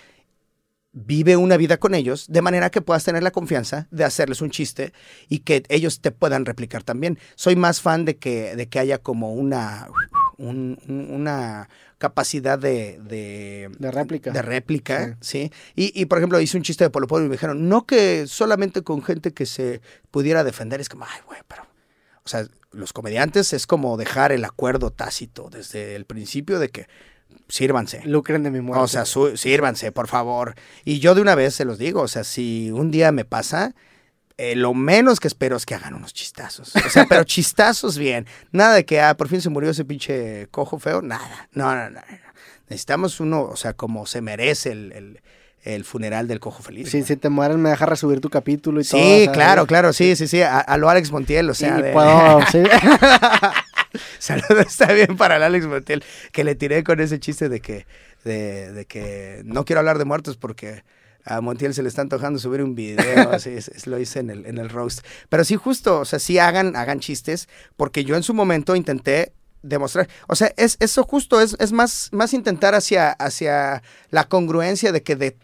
vive 0.97 1.35
una 1.35 1.57
vida 1.57 1.75
con 1.77 1.93
ellos 1.93 2.25
de 2.29 2.41
manera 2.41 2.69
que 2.69 2.79
puedas 2.81 3.03
tener 3.03 3.21
la 3.21 3.31
confianza 3.31 3.87
de 3.91 4.05
hacerles 4.05 4.41
un 4.41 4.49
chiste 4.49 4.93
y 5.27 5.39
que 5.39 5.63
ellos 5.67 5.99
te 5.99 6.11
puedan 6.11 6.45
replicar 6.45 6.83
también. 6.83 7.19
Soy 7.35 7.57
más 7.57 7.81
fan 7.81 8.05
de 8.05 8.15
que, 8.15 8.55
de 8.55 8.67
que 8.69 8.79
haya 8.79 8.97
como 8.99 9.33
una, 9.33 9.89
un- 10.37 10.79
un- 10.87 11.13
una 11.13 11.67
capacidad 11.97 12.57
de, 12.57 12.97
de, 13.03 13.69
De 13.77 13.91
réplica. 13.91 14.31
de 14.31 14.41
réplica, 14.41 15.17
¿sí? 15.19 15.51
Y, 15.75 15.91
y, 15.99 16.05
por 16.05 16.17
ejemplo, 16.19 16.39
hice 16.39 16.55
un 16.55 16.63
chiste 16.63 16.85
de 16.85 16.89
Polo 16.89 17.07
Polo 17.07 17.25
y 17.25 17.27
me 17.29 17.33
dijeron, 17.35 17.67
no 17.67 17.85
que 17.85 18.25
solamente 18.27 18.81
con 18.81 19.03
gente 19.03 19.33
que 19.33 19.45
se 19.45 19.81
pudiera 20.11 20.45
defender, 20.45 20.79
es 20.79 20.87
como, 20.89 21.03
ay, 21.05 21.19
güey, 21.27 21.41
pero... 21.47 21.63
O 22.23 22.27
sea, 22.27 22.47
los 22.71 22.91
comediantes 22.91 23.53
es 23.53 23.67
como 23.67 23.97
dejar 23.97 24.31
el 24.31 24.45
acuerdo 24.45 24.89
tácito 24.91 25.49
desde 25.51 25.95
el 25.95 26.05
principio 26.05 26.57
de 26.57 26.69
que 26.69 26.87
sírvanse. 27.47 28.01
Lucren 28.05 28.43
de 28.43 28.51
mi 28.51 28.61
muerte. 28.61 28.83
O 28.83 28.87
sea, 28.87 29.05
su- 29.05 29.37
sírvanse, 29.37 29.91
por 29.91 30.07
favor. 30.07 30.55
Y 30.83 30.99
yo 30.99 31.15
de 31.15 31.21
una 31.21 31.35
vez 31.35 31.53
se 31.55 31.65
los 31.65 31.77
digo, 31.77 32.01
o 32.01 32.07
sea, 32.07 32.23
si 32.23 32.71
un 32.71 32.91
día 32.91 33.11
me 33.11 33.23
pasa, 33.25 33.75
eh, 34.37 34.55
lo 34.55 34.73
menos 34.73 35.19
que 35.19 35.27
espero 35.27 35.55
es 35.55 35.65
que 35.65 35.75
hagan 35.75 35.93
unos 35.93 36.13
chistazos. 36.13 36.75
O 36.75 36.89
sea, 36.89 37.05
pero 37.07 37.23
chistazos 37.25 37.97
bien. 37.97 38.25
Nada 38.51 38.73
de 38.75 38.85
que, 38.85 38.99
ah, 38.99 39.15
por 39.15 39.27
fin 39.29 39.41
se 39.41 39.49
murió 39.49 39.69
ese 39.71 39.85
pinche 39.85 40.47
cojo 40.51 40.79
feo, 40.79 41.01
nada. 41.01 41.47
No, 41.53 41.75
no, 41.75 41.89
no. 41.89 42.01
Necesitamos 42.67 43.19
uno, 43.19 43.43
o 43.43 43.55
sea, 43.55 43.73
como 43.73 44.05
se 44.07 44.21
merece 44.21 44.71
el, 44.71 44.91
el- 44.91 45.21
el 45.63 45.83
funeral 45.83 46.27
del 46.27 46.39
cojo 46.39 46.61
feliz. 46.61 46.91
si, 46.91 46.99
¿no? 46.99 47.05
si 47.07 47.15
te 47.15 47.29
mueres, 47.29 47.57
me 47.57 47.69
dejas 47.71 47.89
resubir 47.89 48.21
tu 48.21 48.29
capítulo 48.29 48.81
y 48.81 48.83
todo. 48.83 49.01
Sí, 49.01 49.21
o 49.21 49.23
sea, 49.23 49.31
claro, 49.31 49.65
claro, 49.65 49.93
sí, 49.93 50.15
sí, 50.15 50.27
sí, 50.27 50.41
a, 50.43 50.59
a 50.59 50.77
lo 50.77 50.89
Alex 50.89 51.11
Montiel, 51.11 51.49
o 51.49 51.55
sea, 51.55 51.79
y 51.79 51.81
de- 51.81 51.91
puedo, 51.91 52.39
sí. 52.51 52.59
Saludos 54.19 54.77
también 54.77 55.17
para 55.17 55.37
el 55.37 55.43
Alex 55.43 55.65
Montiel, 55.65 56.03
que 56.31 56.43
le 56.43 56.55
tiré 56.55 56.83
con 56.83 56.99
ese 56.99 57.19
chiste 57.19 57.49
de 57.49 57.59
que, 57.61 57.85
de, 58.23 58.71
de 58.71 58.85
que 58.85 59.41
no 59.45 59.65
quiero 59.65 59.79
hablar 59.79 59.97
de 59.97 60.05
muertos 60.05 60.37
porque 60.37 60.83
a 61.23 61.41
Montiel 61.41 61.73
se 61.73 61.81
le 61.81 61.89
está 61.89 62.01
antojando 62.01 62.37
subir 62.39 62.61
un 62.61 62.75
video, 62.75 63.29
así 63.31 63.49
es, 63.51 63.67
es- 63.69 63.87
lo 63.87 63.97
hice 63.99 64.19
en 64.19 64.29
el, 64.29 64.45
en 64.45 64.57
el 64.57 64.69
roast. 64.69 65.05
Pero 65.29 65.43
sí, 65.43 65.55
justo, 65.55 65.99
o 66.01 66.05
sea, 66.05 66.19
sí 66.19 66.37
hagan, 66.37 66.75
hagan 66.75 66.99
chistes, 66.99 67.47
porque 67.77 68.03
yo 68.05 68.15
en 68.15 68.23
su 68.23 68.33
momento 68.33 68.75
intenté 68.75 69.33
demostrar, 69.63 70.07
o 70.27 70.35
sea, 70.35 70.53
es 70.57 70.77
eso 70.79 71.03
justo, 71.03 71.41
es, 71.41 71.55
es 71.59 71.71
más, 71.71 72.09
más 72.11 72.33
intentar 72.33 72.75
hacia, 72.75 73.11
hacia 73.13 73.81
la 74.11 74.25
congruencia 74.25 74.91
de 74.91 75.01
que 75.01 75.15
de 75.15 75.35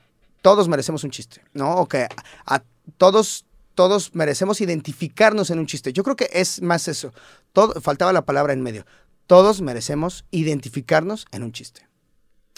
todos 0.44 0.68
merecemos 0.68 1.04
un 1.04 1.10
chiste, 1.10 1.42
¿no? 1.54 1.76
O 1.78 1.88
que 1.88 2.04
a, 2.04 2.56
a 2.56 2.64
todos, 2.98 3.46
todos 3.76 4.14
merecemos 4.16 4.62
identificarnos 4.62 5.50
en 5.50 5.60
un 5.60 5.66
chiste. 5.68 5.94
Yo 5.94 6.04
creo 6.04 6.16
que 6.16 6.30
es 6.34 6.62
más 6.62 6.88
eso. 6.88 7.14
Todo, 7.54 7.80
faltaba 7.82 8.12
la 8.14 8.24
palabra 8.24 8.54
en 8.54 8.62
medio. 8.62 8.86
Todos 9.28 9.62
merecemos 9.62 10.26
identificarnos 10.32 11.26
en 11.32 11.44
un 11.44 11.52
chiste. 11.52 11.88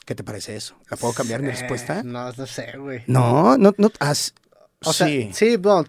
¿Qué 0.06 0.16
te 0.16 0.24
parece 0.24 0.56
eso? 0.56 0.76
¿La 0.90 0.98
puedo 0.98 1.14
cambiar 1.14 1.42
mi 1.42 1.48
Eh, 1.50 1.52
respuesta? 1.52 2.04
No, 2.04 2.32
no 2.34 2.46
sé, 2.48 2.78
güey. 2.78 3.04
No, 3.08 3.58
no, 3.58 3.74
no. 3.78 3.92
has- 4.00 4.34
O 4.84 4.92
sea, 4.92 5.08
sí. 5.08 5.30
sí, 5.34 5.56
bueno, 5.58 5.86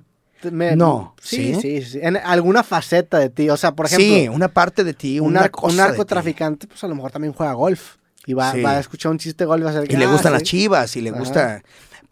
me- 0.52 0.76
No, 0.76 1.16
sí, 1.20 1.54
¿sí? 1.54 1.60
sí, 1.80 1.82
sí, 1.82 1.98
En 2.02 2.16
alguna 2.18 2.62
faceta 2.62 3.18
de 3.18 3.30
ti. 3.30 3.48
O 3.50 3.56
sea, 3.56 3.72
por 3.72 3.86
ejemplo, 3.86 4.06
sí, 4.06 4.28
una 4.28 4.48
parte 4.48 4.84
de 4.84 4.94
ti, 4.94 5.18
un, 5.18 5.28
una 5.28 5.48
cosa 5.48 5.76
narcotraficante, 5.88 6.66
pues 6.68 6.84
a 6.84 6.86
lo 6.88 6.94
mejor 6.94 7.10
también 7.10 7.32
juega 7.32 7.52
golf. 7.54 7.96
Y 8.26 8.34
va, 8.34 8.52
Sí. 8.52 8.62
va 8.62 8.72
a 8.72 8.80
escuchar 8.80 9.10
un 9.10 9.18
chiste 9.18 9.44
de 9.44 9.46
golf 9.48 9.60
y 9.60 9.64
va 9.64 9.70
a 9.70 9.72
ser 9.74 9.90
Y 9.90 9.96
le 9.96 10.04
ah, 10.04 10.12
gustan 10.12 10.32
las 10.32 10.42
sí. 10.42 10.46
chivas 10.48 10.96
y 10.96 11.00
le 11.00 11.10
Ajá. 11.10 11.18
gusta. 11.18 11.62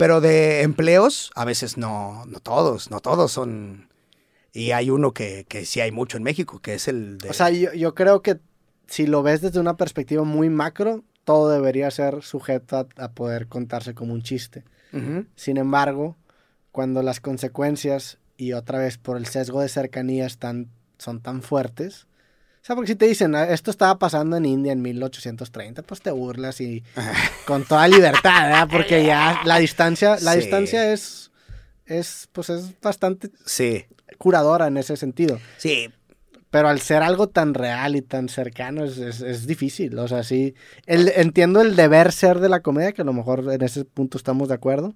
Pero 0.02 0.21
de 0.21 0.62
empleos, 0.62 1.30
a 1.37 1.44
veces 1.44 1.76
no, 1.76 2.25
no 2.26 2.40
todos, 2.40 2.90
no 2.90 2.99
todos 2.99 3.30
son. 3.30 3.88
Y 4.52 4.73
hay 4.73 4.90
uno 4.90 5.14
que, 5.14 5.47
que 5.49 5.64
sí 5.64 5.80
hay 5.80 5.92
mucho 5.92 6.16
en 6.16 6.25
México, 6.25 6.59
que 6.59 6.75
es 6.75 6.88
el 6.88 7.18
de. 7.18 7.30
O 7.30 7.32
sea, 7.32 7.50
yo, 7.50 7.73
yo 7.73 7.94
creo 7.94 8.21
que 8.21 8.40
si 8.88 9.06
lo 9.06 9.23
ves 9.23 9.42
desde 9.42 9.61
una 9.61 9.76
perspectiva 9.76 10.25
muy 10.25 10.50
macro, 10.50 11.04
todo 11.23 11.50
debería 11.50 11.88
ser 11.92 12.25
sujeto 12.25 12.78
a, 12.78 12.88
a 12.97 13.12
poder 13.12 13.47
contarse 13.47 13.94
como 13.94 14.12
un 14.12 14.23
chiste. 14.23 14.64
Sin 15.37 15.56
embargo, 15.56 16.16
cuando 16.73 17.04
las 17.04 17.21
consecuencias 17.21 18.18
y 18.37 18.54
otra 18.54 18.80
vez 18.80 18.99
por 18.99 19.16
el 19.16 19.26
sesgo 19.26 19.61
de 19.61 19.68
cercanía 19.68 20.26
están, 20.26 20.66
son 20.99 21.21
tan 21.21 21.42
fuertes, 21.42 22.09
o 22.62 22.64
sea, 22.64 22.76
porque 22.76 22.92
si 22.92 22.97
te 22.97 23.07
dicen, 23.07 23.35
"Ah, 23.35 23.45
esto 23.50 23.71
estaba 23.73 23.99
pasando 23.99 24.37
en 24.37 24.45
India 24.47 24.73
en 24.73 24.81
1830, 24.83 25.83
pues 25.83 26.00
te 26.00 26.11
burlas 26.12 26.61
y 26.61 26.83
con 27.47 27.64
toda 27.64 27.88
libertad, 27.88 28.45
¿verdad? 28.49 28.69
Porque 28.71 29.04
ya 29.04 29.40
la 29.45 29.59
distancia, 29.59 30.16
la 30.23 30.33
Sí. 30.35 30.38
distancia 30.40 30.92
es, 30.92 31.31
es, 31.87 32.28
pues 32.33 32.50
es 32.50 32.81
bastante 32.81 33.31
Sí, 33.45 33.85
curadora 34.19 34.69
en 34.69 34.76
ese 34.76 34.97
sentido. 34.97 35.40
sí. 35.59 35.88
Pero 36.50 36.69
al 36.69 36.83
ser 36.83 37.02
algo 37.02 37.28
tan 37.31 37.54
real 37.54 37.97
y 37.97 38.02
tan 38.02 38.28
cercano 38.28 38.85
es, 38.85 38.99
es- 38.99 39.23
es 39.23 39.47
difícil. 39.47 39.99
O 39.99 40.07
sea, 40.07 40.23
sí. 40.23 40.54
El, 40.85 41.11
entiendo 41.16 41.62
el 41.62 41.76
deber 41.76 42.12
ser 42.12 42.40
de 42.40 42.50
la 42.50 42.61
comedia, 42.61 42.92
que 42.92 43.00
a 43.00 43.07
lo 43.07 43.14
mejor 43.14 43.50
en 43.50 43.62
ese 43.62 43.87
punto 43.87 44.19
estamos 44.19 44.49
de 44.49 44.54
acuerdo. 44.57 44.95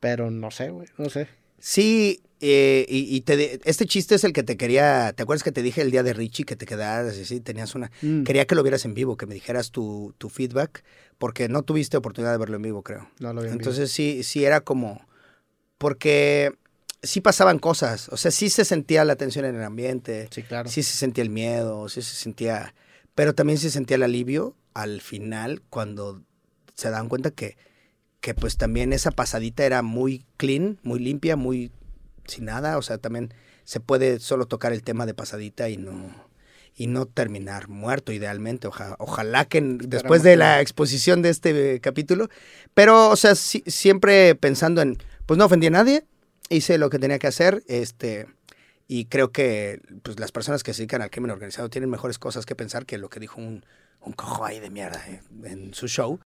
Pero 0.00 0.32
no 0.32 0.50
sé, 0.50 0.70
güey, 0.70 0.88
no 0.98 1.08
sé. 1.08 1.28
Sí, 1.60 2.20
eh, 2.44 2.84
y, 2.88 3.14
y 3.16 3.20
te 3.22 3.36
de- 3.36 3.60
este 3.64 3.86
chiste 3.86 4.16
es 4.16 4.24
el 4.24 4.32
que 4.32 4.42
te 4.42 4.56
quería. 4.56 5.12
¿Te 5.14 5.22
acuerdas 5.22 5.44
que 5.44 5.52
te 5.52 5.62
dije 5.62 5.80
el 5.80 5.90
día 5.92 6.02
de 6.02 6.12
Richie 6.12 6.44
que 6.44 6.56
te 6.56 6.66
quedaras 6.66 7.16
y 7.16 7.24
sí, 7.24 7.40
tenías 7.40 7.74
una. 7.76 7.90
Mm, 8.02 8.24
Quería 8.24 8.46
que 8.46 8.54
lo 8.56 8.62
vieras 8.64 8.84
en 8.84 8.94
vivo, 8.94 9.16
que 9.16 9.26
me 9.26 9.34
dijeras 9.34 9.70
tu, 9.70 10.12
tu 10.18 10.28
feedback, 10.28 10.82
porque 11.18 11.48
no 11.48 11.62
tuviste 11.62 11.96
oportunidad 11.96 12.32
de 12.32 12.38
verlo 12.38 12.56
en 12.56 12.62
vivo, 12.62 12.82
creo. 12.82 13.08
no 13.20 13.32
lo 13.32 13.42
vi 13.42 13.46
en 13.48 13.52
vivo. 13.58 13.70
Entonces 13.70 13.92
sí, 13.92 14.22
sí 14.24 14.44
era 14.44 14.60
como. 14.60 15.06
Porque 15.78 16.52
sí 17.02 17.20
pasaban 17.20 17.58
cosas. 17.58 18.08
O 18.10 18.16
sea, 18.16 18.30
sí 18.30 18.50
se 18.50 18.64
sentía 18.64 19.04
la 19.04 19.16
tensión 19.16 19.44
en 19.44 19.56
el 19.56 19.62
ambiente. 19.62 20.28
Sí, 20.30 20.42
claro. 20.42 20.68
Sí 20.68 20.82
se 20.82 20.96
sentía 20.96 21.22
el 21.22 21.30
miedo, 21.30 21.88
sí 21.88 22.02
se 22.02 22.14
sentía. 22.16 22.74
Pero 23.14 23.34
también 23.34 23.58
se 23.58 23.70
sentía 23.70 23.96
el 23.96 24.02
alivio 24.02 24.56
al 24.74 25.00
final 25.00 25.62
cuando 25.68 26.22
se 26.74 26.88
dan 26.90 27.08
cuenta 27.08 27.30
que, 27.30 27.56
que 28.20 28.34
pues 28.34 28.56
también 28.56 28.92
esa 28.92 29.10
pasadita 29.10 29.64
era 29.64 29.82
muy 29.82 30.24
clean, 30.38 30.78
muy 30.82 30.98
limpia, 30.98 31.36
muy 31.36 31.70
sin 32.26 32.46
nada. 32.46 32.78
O 32.78 32.82
sea, 32.82 32.98
también 32.98 33.32
se 33.64 33.80
puede 33.80 34.18
solo 34.18 34.46
tocar 34.46 34.72
el 34.72 34.82
tema 34.82 35.06
de 35.06 35.14
pasadita 35.14 35.68
y 35.68 35.76
no 35.76 36.30
y 36.74 36.86
no 36.86 37.04
terminar 37.04 37.68
muerto 37.68 38.12
idealmente. 38.12 38.66
Oja- 38.66 38.96
ojalá 38.98 39.44
que 39.44 39.60
después 39.60 40.22
de 40.22 40.36
la 40.36 40.60
exposición 40.62 41.20
de 41.20 41.28
este 41.28 41.74
eh, 41.74 41.80
capítulo. 41.80 42.30
Pero, 42.72 43.10
o 43.10 43.16
sea, 43.16 43.34
siempre 43.34 44.34
pensando 44.34 44.80
en, 44.80 44.96
pues 45.26 45.36
no 45.36 45.44
ofendí 45.44 45.66
a 45.66 45.70
nadie, 45.70 46.04
hice 46.48 46.78
lo 46.78 46.88
que 46.88 46.98
tenía 46.98 47.18
que 47.18 47.26
hacer, 47.26 47.62
este, 47.68 48.26
y 48.88 49.04
creo 49.04 49.32
que 49.32 49.82
pues, 50.02 50.18
las 50.18 50.32
personas 50.32 50.62
que 50.62 50.72
se 50.72 50.78
dedican 50.82 51.02
al 51.02 51.10
crimen 51.10 51.30
organizado 51.30 51.68
tienen 51.68 51.90
mejores 51.90 52.18
cosas 52.18 52.46
que 52.46 52.54
pensar 52.54 52.86
que 52.86 52.96
lo 52.96 53.10
que 53.10 53.20
dijo 53.20 53.38
un, 53.38 53.66
un 54.00 54.12
cojo 54.14 54.44
ahí 54.46 54.58
de 54.58 54.70
mierda 54.70 55.02
eh, 55.08 55.20
en 55.44 55.74
su 55.74 55.88
show. 55.88 56.20